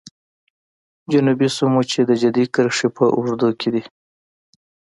[1.11, 3.83] جنوبي سیمو چې د جدي کرښې په اوږدو کې دي.